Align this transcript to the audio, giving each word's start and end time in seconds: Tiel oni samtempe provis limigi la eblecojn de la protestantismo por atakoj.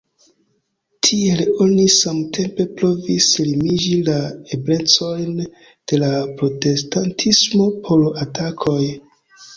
Tiel 1.07 1.41
oni 1.65 1.83
samtempe 1.95 2.65
provis 2.79 3.27
limigi 3.49 3.93
la 4.09 4.15
eblecojn 4.57 5.37
de 5.45 6.01
la 6.05 6.11
protestantismo 6.41 7.69
por 7.87 8.09
atakoj. 8.27 8.81